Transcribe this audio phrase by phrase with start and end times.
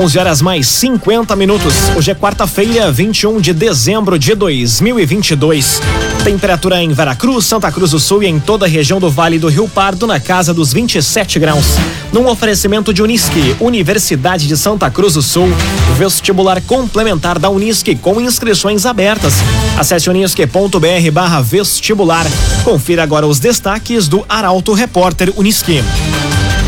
[0.00, 1.74] 11 horas mais 50 minutos.
[1.94, 5.78] Hoje é quarta-feira, 21 de dezembro de 2022.
[6.24, 9.48] Temperatura em Veracruz, Santa Cruz do Sul e em toda a região do Vale do
[9.48, 11.66] Rio Pardo na casa dos 27 graus.
[12.14, 15.50] Num oferecimento de Unisque, Universidade de Santa Cruz do Sul,
[15.98, 19.34] vestibular complementar da Unisque com inscrições abertas.
[19.78, 22.24] Acesse unisque.br vestibular.
[22.64, 25.82] Confira agora os destaques do Arauto Repórter Unisque.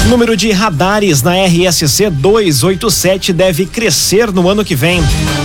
[0.08, 5.00] Número de radares na RSC 287 deve crescer no ano que vem.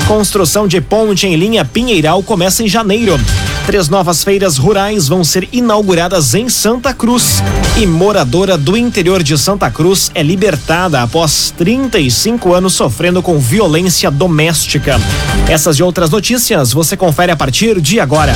[0.08, 3.20] Construção de ponte em linha Pinheiral começa em janeiro.
[3.66, 7.44] Três novas feiras rurais vão ser inauguradas em Santa Cruz.
[7.78, 14.10] E moradora do interior de Santa Cruz é libertada após 35 anos sofrendo com violência
[14.10, 15.00] doméstica.
[15.48, 18.36] Essas e outras notícias você confere a partir de agora.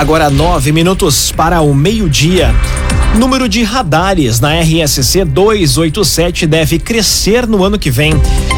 [0.00, 2.54] Agora nove minutos para o meio-dia.
[3.18, 8.14] Número de radares na RSC 287 deve crescer no ano que vem.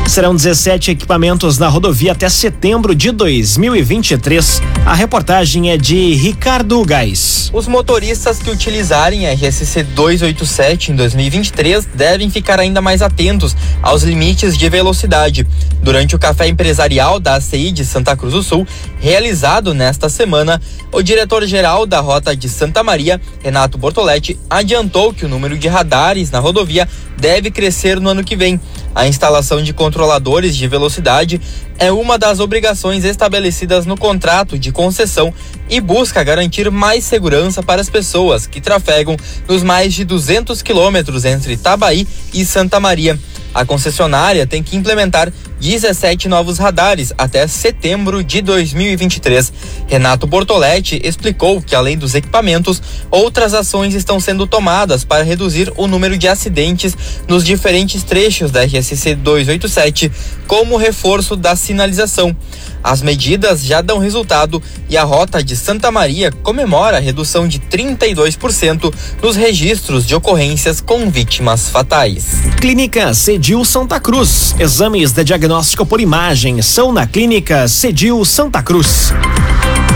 [0.07, 4.63] Serão 17 equipamentos na rodovia até setembro de 2023.
[4.87, 7.51] A reportagem é de Ricardo Gás.
[7.53, 14.03] Os motoristas que utilizarem a RSC 287 em 2023 devem ficar ainda mais atentos aos
[14.03, 15.47] limites de velocidade.
[15.83, 18.67] Durante o café empresarial da ACI de Santa Cruz do Sul,
[19.01, 20.61] realizado nesta semana,
[20.93, 21.03] o
[21.33, 26.39] diretor-geral da Rota de Santa Maria, Renato Bortoletti, adiantou que o número de radares na
[26.39, 28.61] rodovia deve crescer no ano que vem.
[28.95, 31.41] A instalação de controladores de velocidade
[31.79, 35.33] é uma das obrigações estabelecidas no contrato de concessão
[35.71, 39.17] e busca garantir mais segurança para as pessoas que trafegam
[39.48, 43.19] nos mais de 200 quilômetros entre Itabaí e Santa Maria.
[43.55, 49.52] A concessionária tem que implementar 17 novos radares até setembro de 2023.
[49.86, 55.86] Renato Bortoletti explicou que, além dos equipamentos, outras ações estão sendo tomadas para reduzir o
[55.86, 56.96] número de acidentes
[57.28, 60.11] nos diferentes trechos da RSC 287,
[60.48, 62.36] como reforço da sinalização.
[62.83, 67.61] As medidas já dão resultado e a rota de Santa Maria comemora a redução de
[67.61, 68.92] 32%
[69.23, 72.24] nos registros de ocorrências com vítimas fatais.
[72.61, 74.56] Clínica Cedil Santa Cruz.
[74.58, 75.52] Exames de diagnóstico
[75.85, 79.13] por imagem são na Clínica Cedil Santa Cruz.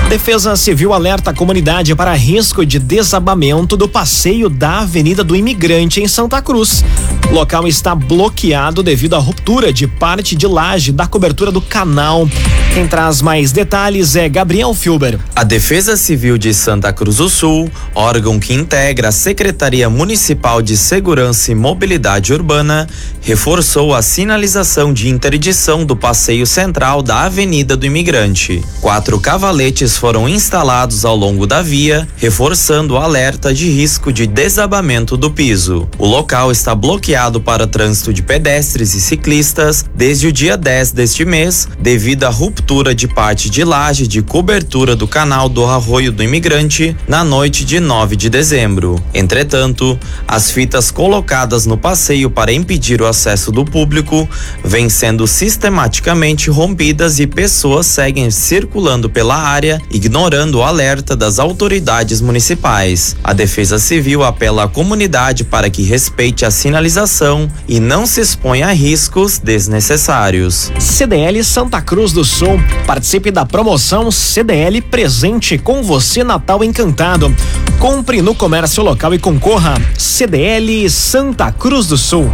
[0.09, 6.00] Defesa Civil alerta a comunidade para risco de desabamento do passeio da Avenida do Imigrante
[6.00, 6.84] em Santa Cruz.
[7.28, 12.28] O local está bloqueado devido à ruptura de parte de laje da cobertura do canal.
[12.72, 15.19] Quem traz mais detalhes é Gabriel Filber.
[15.34, 20.77] A Defesa Civil de Santa Cruz do Sul, órgão que integra a Secretaria Municipal de
[20.77, 22.87] Segurança e Mobilidade Urbana,
[23.21, 28.62] reforçou a sinalização de interdição do passeio central da Avenida do Imigrante.
[28.81, 35.17] Quatro cavaletes foram instalados ao longo da via, reforçando o alerta de risco de desabamento
[35.17, 35.89] do piso.
[35.99, 41.25] O local está bloqueado para trânsito de pedestres e ciclistas desde o dia 10 deste
[41.25, 46.23] mês, devido à ruptura de parte de laje de cobertura do canal do Arroio do
[46.23, 49.03] Imigrante na noite de 9 de dezembro.
[49.15, 54.28] Entretanto, as fitas colocadas no passeio para impedir o acesso do público
[54.65, 62.21] vêm sendo sistematicamente rompidas e pessoas seguem circulando pela área ignorando o alerta das autoridades
[62.21, 63.17] municipais.
[63.23, 68.69] A Defesa Civil apela à comunidade para que respeite a sinalização e não se exponha
[68.69, 70.73] a riscos desnecessários.
[70.79, 72.61] CDL Santa Cruz do Sul.
[72.87, 77.35] Participe da promoção CDL Presente com você Natal Encantado.
[77.79, 79.75] Compre no comércio local e concorra.
[79.99, 82.31] CDL Santa Cruz do Sul.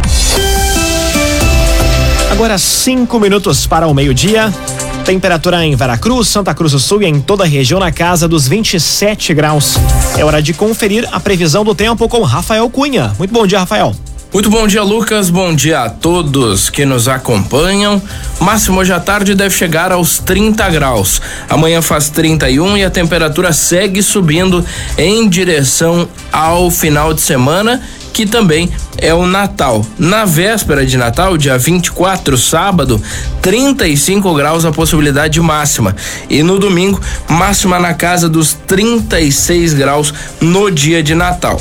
[2.33, 4.51] Agora cinco minutos para o meio-dia.
[5.03, 8.47] Temperatura em Veracruz, Santa Cruz do Sul e em toda a região na casa dos
[8.47, 9.77] 27 graus.
[10.17, 13.13] É hora de conferir a previsão do tempo com Rafael Cunha.
[13.19, 13.93] Muito bom dia, Rafael.
[14.33, 15.29] Muito bom dia, Lucas.
[15.29, 18.01] Bom dia a todos que nos acompanham.
[18.39, 21.21] Máximo hoje à tarde deve chegar aos 30 graus.
[21.49, 24.65] Amanhã faz 31 e a temperatura segue subindo
[24.97, 27.81] em direção ao final de semana
[28.13, 28.69] que também
[28.99, 29.83] é o Natal.
[29.97, 33.01] Na véspera de Natal, dia 24, sábado,
[33.41, 35.95] 35 graus a possibilidade máxima.
[36.29, 41.59] E no domingo, máxima na casa dos 36 graus no dia de Natal.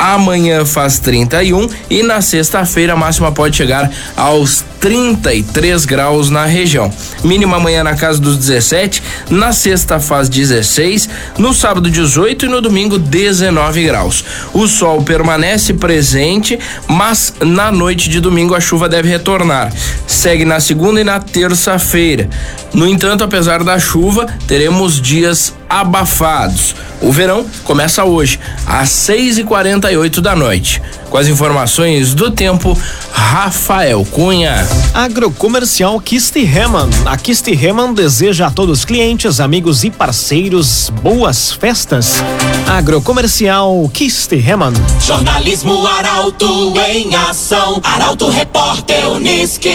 [0.00, 6.90] Amanhã faz 31 e na sexta-feira a máxima pode chegar aos 33 graus na região.
[7.22, 11.06] Mínima amanhã na casa dos 17, na sexta faz 16,
[11.36, 14.24] no sábado 18 e no domingo 19 graus.
[14.54, 16.58] O sol permanece presente,
[16.88, 19.70] mas na noite de domingo a chuva deve retornar.
[20.06, 22.30] Segue na segunda e na terça-feira.
[22.72, 26.74] No entanto, apesar da chuva, teremos dias abafados.
[27.00, 30.80] O verão começa hoje, às 6 e 48 da noite.
[31.08, 32.78] Com as informações do tempo,
[33.12, 34.66] Rafael Cunha.
[34.94, 36.88] Agrocomercial Kiste Heman.
[37.06, 42.22] A Kiste Heman deseja a todos os clientes, amigos e parceiros boas festas.
[42.68, 44.72] Agrocomercial Kiste Heman.
[45.00, 47.80] Jornalismo Arauto em ação.
[47.82, 49.74] Arauto Repórter Uniski.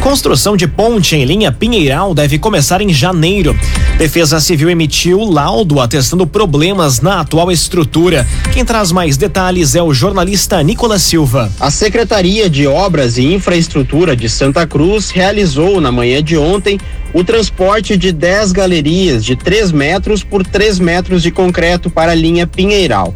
[0.00, 3.58] Construção de ponte em linha Pinheiral deve começar em janeiro.
[3.98, 8.26] Defesa Civil emitiu laudo atestando problemas na atual estrutura.
[8.52, 11.50] Quem traz mais detalhes é o jornalista Nicolas Silva.
[11.58, 16.78] A Secretaria de Obras e Infraestrutura de Santa Cruz realizou na manhã de ontem
[17.12, 22.14] o transporte de 10 galerias de 3 metros por 3 metros de concreto para a
[22.14, 23.14] linha Pinheiral.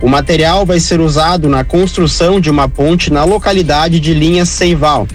[0.00, 5.08] O material vai ser usado na construção de uma ponte na localidade de linha Seival.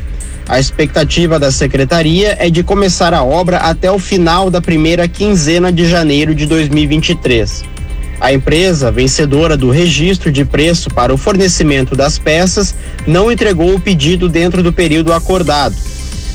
[0.47, 5.71] A expectativa da secretaria é de começar a obra até o final da primeira quinzena
[5.71, 7.63] de janeiro de 2023.
[8.19, 12.75] A empresa, vencedora do registro de preço para o fornecimento das peças,
[13.07, 15.75] não entregou o pedido dentro do período acordado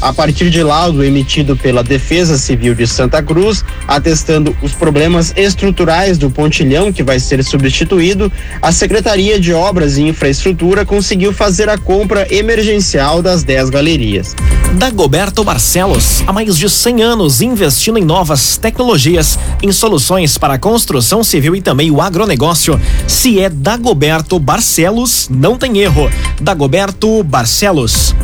[0.00, 6.18] a partir de laudo emitido pela Defesa Civil de Santa Cruz, atestando os problemas estruturais
[6.18, 8.30] do pontilhão que vai ser substituído,
[8.62, 14.34] a Secretaria de Obras e Infraestrutura conseguiu fazer a compra emergencial das 10 galerias.
[14.74, 20.58] Dagoberto Barcelos, há mais de 100 anos investindo em novas tecnologias, em soluções para a
[20.58, 22.80] construção civil e também o agronegócio.
[23.06, 26.10] Se é Dagoberto Barcelos, não tem erro.
[26.40, 28.14] Dagoberto Barcelos.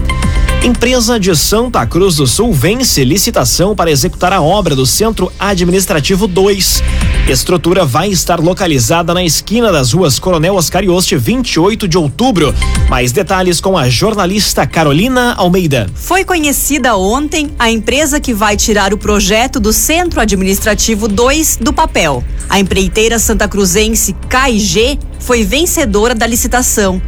[0.65, 6.27] Empresa de Santa Cruz do Sul vence licitação para executar a obra do Centro Administrativo
[6.27, 6.83] 2.
[7.29, 12.55] Estrutura vai estar localizada na esquina das ruas Coronel Oscar Ioste, 28 de outubro.
[12.89, 15.87] Mais detalhes com a jornalista Carolina Almeida.
[15.95, 21.75] Foi conhecida ontem a empresa que vai tirar o projeto do Centro Administrativo 2 do
[21.75, 22.25] papel.
[22.49, 27.03] A empreiteira santa cruzense KG foi vencedora da licitação.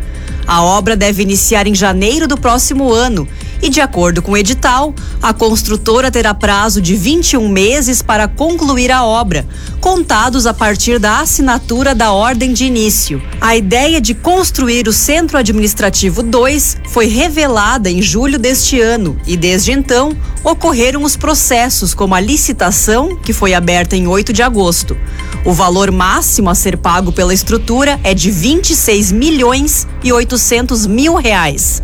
[0.46, 3.26] A obra deve iniciar em janeiro do próximo ano
[3.62, 8.90] e, de acordo com o edital, a construtora terá prazo de 21 meses para concluir
[8.90, 9.46] a obra,
[9.80, 13.22] contados a partir da assinatura da ordem de início.
[13.40, 19.36] A ideia de construir o Centro Administrativo 2 foi revelada em julho deste ano e,
[19.36, 24.96] desde então, ocorreram os processos, como a licitação, que foi aberta em 8 de agosto.
[25.44, 31.14] O valor máximo a ser pago pela estrutura é de 26 milhões e 800 mil
[31.14, 31.82] reais.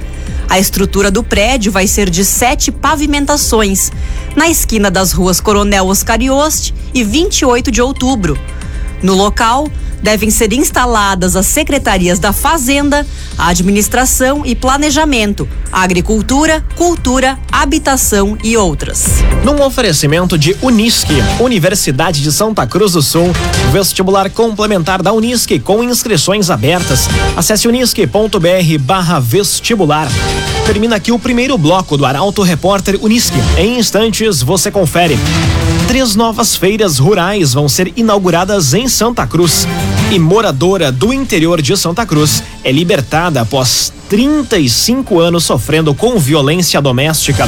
[0.48, 1.22] A estrutura do
[1.62, 3.92] prédio vai ser de sete pavimentações,
[4.34, 8.36] na esquina das ruas Coronel Oscar Ioste e 28 de outubro.
[9.00, 9.68] No local,
[10.02, 13.06] devem ser instaladas as secretarias da Fazenda,
[13.38, 19.22] Administração e Planejamento, Agricultura, Cultura, Habitação e outras.
[19.44, 23.30] Num oferecimento de Unisque, Universidade de Santa Cruz do Sul,
[23.70, 27.08] vestibular complementar da Unisque com inscrições abertas.
[27.36, 30.08] Acesse unisque.br/vestibular.
[30.66, 33.36] Termina aqui o primeiro bloco do Arauto Repórter Unisque.
[33.56, 35.18] Em instantes você confere.
[35.92, 39.68] Três novas feiras rurais vão ser inauguradas em Santa Cruz.
[40.10, 46.80] E moradora do interior de Santa Cruz é libertada após 35 anos sofrendo com violência
[46.80, 47.46] doméstica.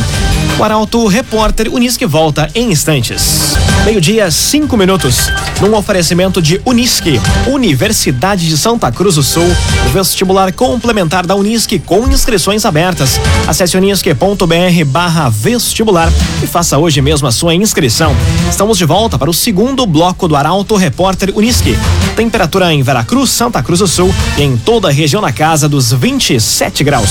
[0.59, 3.55] O Arauto Repórter Unisque volta em instantes.
[3.85, 5.29] Meio-dia, cinco minutos.
[5.61, 9.47] Num oferecimento de Unisque, Universidade de Santa Cruz do Sul,
[9.93, 13.21] vestibular complementar da Unisque com inscrições abertas.
[13.49, 16.11] Acesse unisque.br barra vestibular
[16.43, 18.15] e faça hoje mesmo a sua inscrição.
[18.49, 21.77] Estamos de volta para o segundo bloco do Arauto Repórter Unisque.
[22.15, 25.93] Temperatura em Veracruz, Santa Cruz do Sul e em toda a região na casa dos
[25.93, 27.11] 27 graus.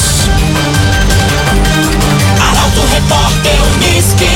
[2.94, 4.30] Repórter Uniski.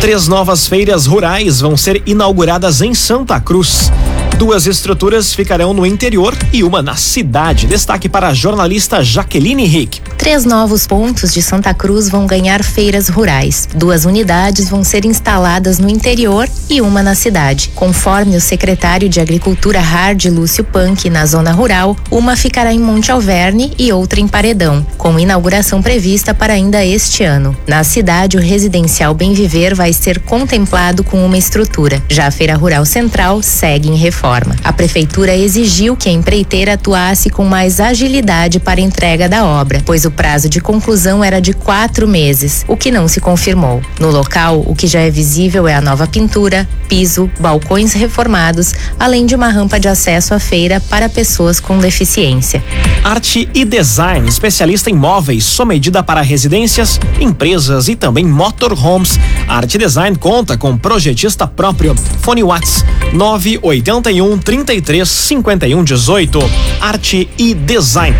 [0.00, 3.92] Três novas feiras rurais vão ser inauguradas em Santa Cruz.
[4.36, 7.68] Duas estruturas ficarão no interior e uma na cidade.
[7.68, 10.02] Destaque para a jornalista Jaqueline Rick.
[10.24, 13.68] Três novos pontos de Santa Cruz vão ganhar feiras rurais.
[13.74, 17.70] Duas unidades vão ser instaladas no interior e uma na cidade.
[17.74, 23.12] Conforme o secretário de Agricultura Hard Lúcio Punk na zona rural, uma ficará em Monte
[23.12, 27.54] Alverne e outra em Paredão, com inauguração prevista para ainda este ano.
[27.66, 32.02] Na cidade, o residencial Bem Viver vai ser contemplado com uma estrutura.
[32.08, 34.56] Já a Feira Rural Central segue em reforma.
[34.64, 39.82] A prefeitura exigiu que a empreiteira atuasse com mais agilidade para a entrega da obra,
[39.84, 43.82] pois o prazo de conclusão era de quatro meses, o que não se confirmou.
[44.00, 49.26] No local, o que já é visível é a nova pintura, piso, balcões reformados, além
[49.26, 52.62] de uma rampa de acesso à feira para pessoas com deficiência.
[53.02, 59.18] Arte e design, especialista em móveis, sua medida para residências, empresas e também motorhomes.
[59.48, 61.94] Arte Design conta com projetista próprio.
[62.22, 66.38] Fone Whats 981 33 51 18.
[66.80, 68.16] Arte e Design.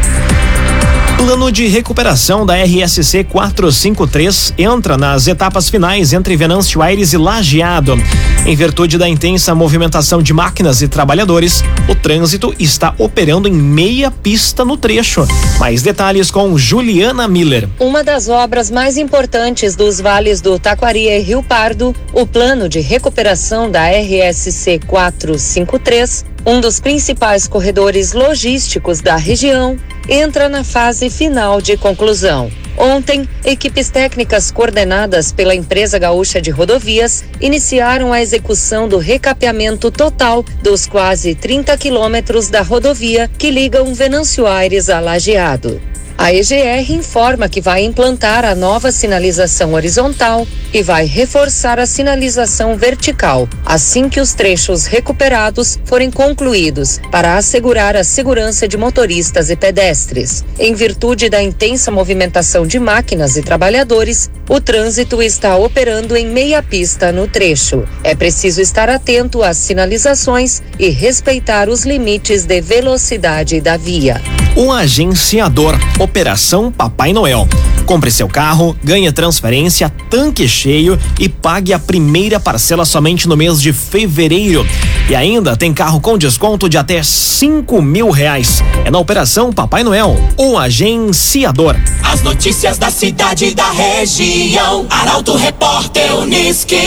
[1.16, 7.96] Plano de recuperação da RSC 453 entra nas etapas finais entre Venâncio Aires e Lajeado.
[8.46, 14.10] Em virtude da intensa movimentação de máquinas e trabalhadores, o trânsito está operando em meia
[14.10, 15.26] pista no trecho.
[15.58, 17.66] Mais detalhes com Juliana Miller.
[17.80, 22.80] Uma das obras mais importantes dos vales do Taquari e Rio Pardo, o plano de
[22.80, 31.58] recuperação da RSC 453 um dos principais corredores logísticos da região, entra na fase final
[31.62, 32.50] de conclusão.
[32.76, 40.44] Ontem, equipes técnicas coordenadas pela empresa gaúcha de rodovias iniciaram a execução do recapeamento total
[40.62, 45.80] dos quase 30 quilômetros da rodovia que ligam Venâncio Aires a Lajeado.
[46.16, 52.76] A EGR informa que vai implantar a nova sinalização horizontal e vai reforçar a sinalização
[52.76, 59.56] vertical assim que os trechos recuperados forem concluídos, para assegurar a segurança de motoristas e
[59.56, 60.44] pedestres.
[60.58, 66.62] Em virtude da intensa movimentação de máquinas e trabalhadores, o trânsito está operando em meia
[66.62, 67.84] pista no trecho.
[68.04, 74.20] É preciso estar atento às sinalizações e respeitar os limites de velocidade da via.
[74.56, 77.48] O agenciador Operação Papai Noel.
[77.84, 83.60] Compre seu carro, ganhe transferência, tanque cheio e pague a primeira parcela somente no mês
[83.60, 84.64] de fevereiro.
[85.08, 88.62] E ainda tem carro com desconto de até cinco mil reais.
[88.84, 91.74] É na Operação Papai Noel, o agenciador.
[92.04, 94.86] As notícias da cidade e da região.
[94.88, 96.78] Arauto Repórter Uniski.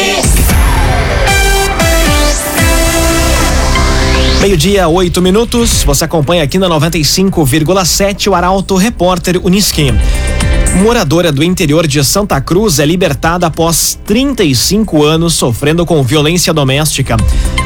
[4.48, 5.84] Meio-dia, oito minutos.
[5.84, 9.94] Você acompanha aqui na 95,7 o Arauto Repórter Uniski.
[10.82, 17.18] Moradora do interior de Santa Cruz é libertada após 35 anos sofrendo com violência doméstica.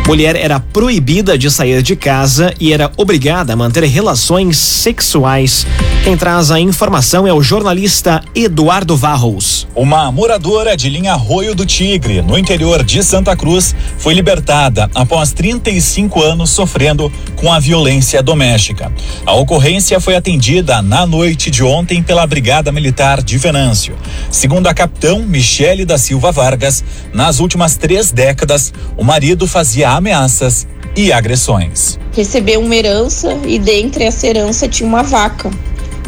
[0.07, 5.67] Mulher era proibida de sair de casa e era obrigada a manter relações sexuais.
[6.03, 9.67] Quem traz a informação é o jornalista Eduardo Varros.
[9.75, 15.31] Uma moradora de linha Arroio do Tigre, no interior de Santa Cruz, foi libertada após
[15.31, 18.91] 35 anos sofrendo com a violência doméstica.
[19.27, 23.95] A ocorrência foi atendida na noite de ontem pela Brigada Militar de Venâncio.
[24.31, 30.65] Segundo a capitão Michele da Silva Vargas, nas últimas três décadas, o marido fazia ameaças
[30.95, 31.99] e agressões.
[32.11, 35.51] Recebeu uma herança e dentre essa herança tinha uma vaca.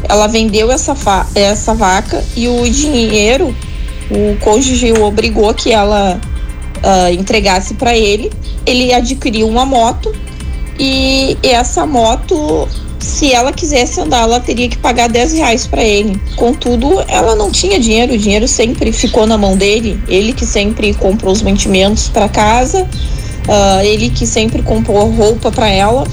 [0.07, 0.95] Ela vendeu essa,
[1.35, 3.55] essa vaca e o dinheiro,
[4.09, 6.19] o cônjuge o obrigou que ela
[6.83, 8.31] uh, entregasse para ele.
[8.65, 10.13] Ele adquiriu uma moto
[10.79, 12.67] e essa moto
[13.03, 16.19] se ela quisesse andar, ela teria que pagar 10 reais para ele.
[16.37, 20.01] Contudo, ela não tinha dinheiro, o dinheiro sempre ficou na mão dele.
[20.07, 25.69] Ele que sempre comprou os mantimentos para casa, uh, ele que sempre comprou roupa para
[25.69, 26.07] ela,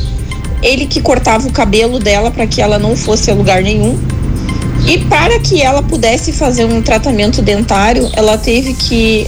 [0.62, 3.98] ele que cortava o cabelo dela para que ela não fosse a lugar nenhum.
[4.86, 9.26] E para que ela pudesse fazer um tratamento dentário, ela teve que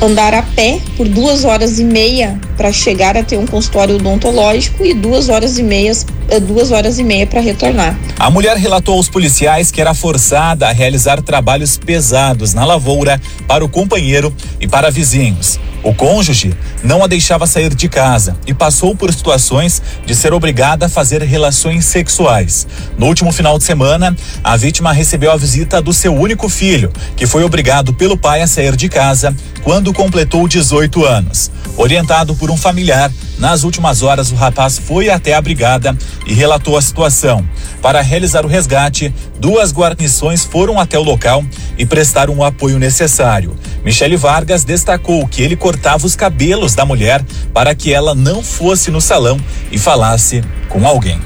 [0.00, 4.84] andar a pé por duas horas e meia para chegar a ter um consultório odontológico
[4.84, 6.06] e duas horas e meias
[6.40, 7.98] duas horas e meia para retornar.
[8.18, 13.64] A mulher relatou aos policiais que era forçada a realizar trabalhos pesados na lavoura para
[13.64, 15.58] o companheiro e para vizinhos.
[15.82, 20.86] O cônjuge não a deixava sair de casa e passou por situações de ser obrigada
[20.86, 22.66] a fazer relações sexuais.
[22.98, 27.26] No último final de semana, a vítima recebeu a visita do seu único filho, que
[27.26, 31.50] foi obrigado pelo pai a sair de casa quando completou 18 anos.
[31.76, 35.96] Orientado por um familiar, nas últimas horas o rapaz foi até a brigada
[36.28, 37.44] e relatou a situação.
[37.80, 41.42] Para realizar o resgate, duas guarnições foram até o local
[41.76, 43.56] e prestaram o apoio necessário.
[43.82, 48.90] Michele Vargas destacou que ele cortava os cabelos da mulher para que ela não fosse
[48.90, 49.40] no salão
[49.72, 51.18] e falasse com alguém.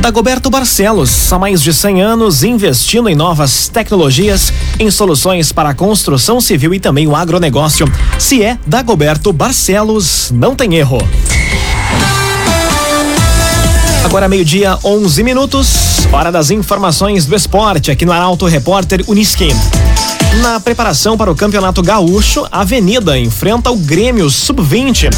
[0.01, 5.73] Dagoberto Barcelos, há mais de 100 anos, investindo em novas tecnologias, em soluções para a
[5.75, 7.85] construção civil e também o agronegócio.
[8.17, 10.97] Se é Dagoberto Barcelos, não tem erro.
[14.03, 19.49] Agora meio-dia, 11 minutos, hora das informações do esporte aqui no Arauto Repórter Uniski.
[20.39, 25.09] Na preparação para o Campeonato Gaúcho, Avenida enfrenta o Grêmio Sub-20.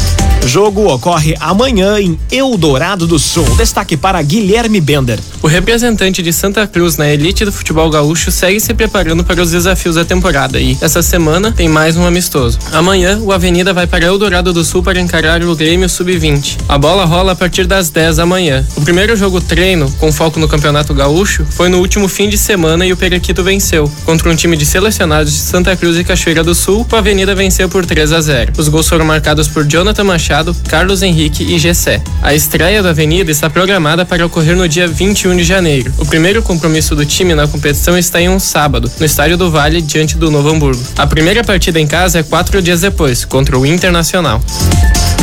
[0.44, 3.46] O jogo ocorre amanhã em Eldorado do Sul.
[3.56, 5.20] Destaque para Guilherme Bender.
[5.40, 9.52] O representante de Santa Cruz na elite do futebol gaúcho segue se preparando para os
[9.52, 12.58] desafios da temporada e essa semana tem mais um amistoso.
[12.72, 16.58] Amanhã, o Avenida vai para Eldorado do Sul para encarar o Grêmio Sub-20.
[16.68, 18.66] A bola rola a partir das 10 da manhã.
[18.76, 22.84] O primeiro jogo treino, com foco no Campeonato Gaúcho, foi no último fim de semana
[22.84, 23.90] e o Perequito venceu.
[24.04, 24.66] Contra um time de
[25.04, 28.52] selecionados de Santa Cruz e Cachoeira do Sul, o Avenida venceu por 3 a 0.
[28.56, 32.02] Os gols foram marcados por Jonathan Machado, Carlos Henrique e Gessé.
[32.22, 35.92] A estreia da Avenida está programada para ocorrer no dia 21 de janeiro.
[35.98, 39.82] O primeiro compromisso do time na competição está em um sábado, no Estádio do Vale,
[39.82, 40.82] diante do Novo Hamburgo.
[40.96, 44.40] A primeira partida em casa é quatro dias depois, contra o Internacional.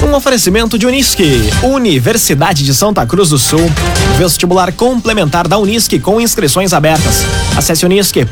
[0.04, 3.72] Um oferecimento de Unisque, Universidade de Santa Cruz do Sul.
[4.18, 7.24] Vestibular complementar da Unisque com inscrições abertas.
[7.56, 8.32] Acesse unisque.br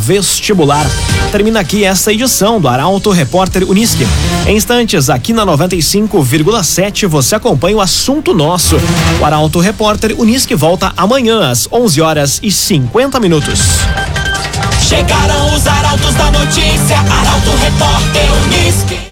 [0.00, 0.84] vestibular.
[1.30, 4.06] Termina aqui essa edição do Arauto Repórter Unisque.
[4.46, 8.76] Em instantes, aqui na 95,7 você acompanha o assunto nosso.
[9.20, 13.60] O Arauto Repórter Unisque volta amanhã às 11 horas e 50 minutos.
[14.88, 18.98] Chegaram os arautos da notícia, Arauto Repórter Unisque.